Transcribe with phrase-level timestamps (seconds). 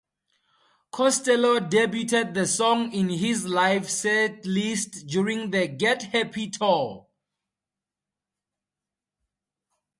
[0.91, 7.05] Costello debuted the song in his live setlist during the "Get Happy" tour.